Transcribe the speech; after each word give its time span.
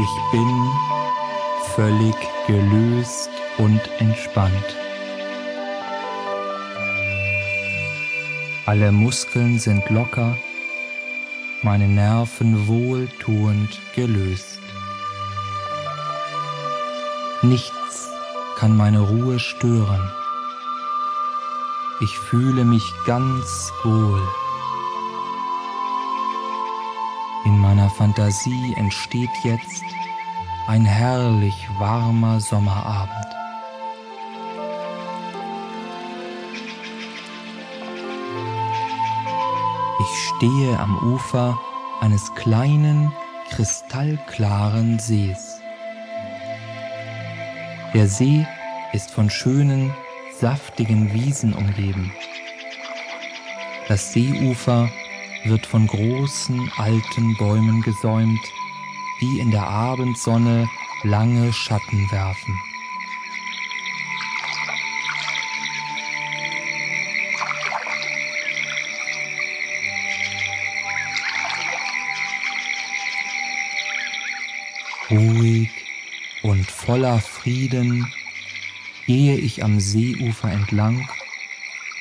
Ich 0.00 0.30
bin 0.30 0.70
völlig 1.74 2.14
gelöst 2.46 3.30
und 3.58 3.80
entspannt. 3.98 4.76
Alle 8.64 8.92
Muskeln 8.92 9.58
sind 9.58 9.90
locker, 9.90 10.36
meine 11.62 11.88
Nerven 11.88 12.68
wohltuend 12.68 13.80
gelöst. 13.96 14.60
Nichts 17.42 18.08
kann 18.56 18.76
meine 18.76 19.00
Ruhe 19.00 19.40
stören. 19.40 20.12
Ich 22.00 22.16
fühle 22.16 22.64
mich 22.64 22.84
ganz 23.04 23.72
wohl. 23.82 24.22
In 27.44 27.58
meiner 27.58 27.88
Fantasie 27.88 28.74
entsteht 28.76 29.30
jetzt 29.42 29.84
ein 30.66 30.84
herrlich 30.84 31.68
warmer 31.78 32.40
Sommerabend. 32.40 33.26
Ich 40.00 40.28
stehe 40.36 40.78
am 40.78 40.98
Ufer 41.14 41.58
eines 42.00 42.34
kleinen, 42.34 43.12
kristallklaren 43.50 44.98
Sees. 44.98 45.60
Der 47.94 48.06
See 48.06 48.46
ist 48.92 49.10
von 49.10 49.30
schönen, 49.30 49.94
saftigen 50.38 51.12
Wiesen 51.14 51.54
umgeben. 51.54 52.12
Das 53.88 54.12
Seeufer 54.12 54.90
wird 55.44 55.66
von 55.66 55.86
großen 55.86 56.70
alten 56.76 57.36
Bäumen 57.36 57.82
gesäumt, 57.82 58.40
die 59.20 59.40
in 59.40 59.50
der 59.50 59.66
Abendsonne 59.66 60.68
lange 61.02 61.52
Schatten 61.52 62.10
werfen. 62.10 62.58
Ruhig 75.10 75.70
und 76.42 76.70
voller 76.70 77.18
Frieden 77.18 78.12
gehe 79.06 79.36
ich 79.36 79.64
am 79.64 79.80
Seeufer 79.80 80.50
entlang 80.50 81.08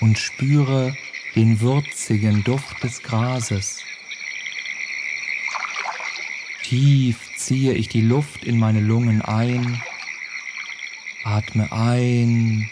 und 0.00 0.18
spüre 0.18 0.96
den 1.34 1.60
würzigen 1.60 2.44
Duft 2.44 2.82
des 2.82 3.02
Grases. 3.02 3.82
Tief 6.62 7.18
ziehe 7.36 7.72
ich 7.74 7.88
die 7.88 8.02
Luft 8.02 8.44
in 8.44 8.58
meine 8.58 8.80
Lungen 8.80 9.22
ein, 9.22 9.82
atme 11.24 11.70
ein 11.72 12.70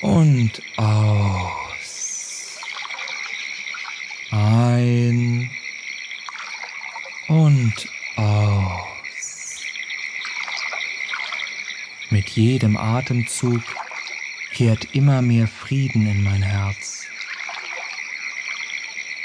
und 0.00 0.62
aus. 0.76 2.58
Ein 4.30 5.50
und 7.28 7.88
aus. 8.16 9.64
Mit 12.10 12.30
jedem 12.30 12.76
Atemzug 12.76 13.62
kehrt 14.56 14.94
immer 14.94 15.20
mehr 15.20 15.46
Frieden 15.46 16.06
in 16.06 16.24
mein 16.24 16.40
Herz. 16.40 17.04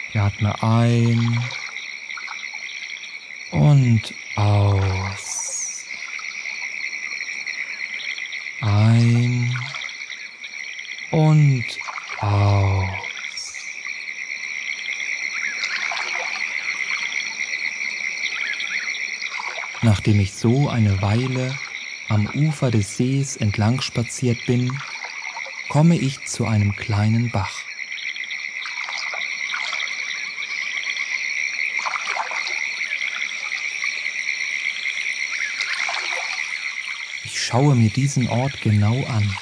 Ich 0.09 0.19
atme 0.19 0.61
ein 0.61 1.39
und 3.51 4.13
aus. 4.35 5.85
Ein 8.59 9.55
und 11.11 11.65
aus. 12.19 12.89
Nachdem 19.81 20.19
ich 20.19 20.33
so 20.33 20.67
eine 20.67 21.01
Weile 21.01 21.57
am 22.09 22.25
Ufer 22.35 22.69
des 22.69 22.97
Sees 22.97 23.37
entlang 23.37 23.79
spaziert 23.79 24.45
bin, 24.45 24.77
komme 25.71 25.95
ich 25.95 26.21
zu 26.25 26.45
einem 26.45 26.75
kleinen 26.75 27.31
Bach. 27.31 27.61
Ich 37.23 37.41
schaue 37.41 37.73
mir 37.75 37.89
diesen 37.89 38.27
Ort 38.27 38.59
genau 38.61 39.01
an 39.05 39.33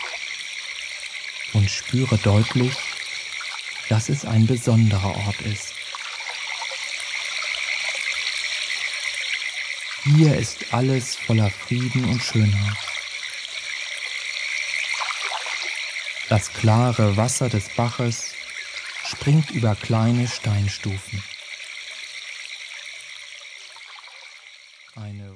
und 1.53 1.67
spüre 1.67 2.19
deutlich, 2.19 2.77
dass 3.89 4.09
es 4.09 4.23
ein 4.23 4.45
besonderer 4.45 5.17
Ort 5.25 5.41
ist. 5.41 5.73
Hier 10.03 10.37
ist 10.37 10.75
alles 10.75 11.15
voller 11.15 11.49
Frieden 11.49 12.05
und 12.05 12.21
Schönheit. 12.21 12.88
Das 16.29 16.53
klare 16.53 17.17
Wasser 17.17 17.49
des 17.49 17.69
Baches 17.75 18.35
springt 19.03 19.49
über 19.49 19.75
kleine 19.75 20.27
Steinstufen. 20.27 21.23
Eine 24.95 25.35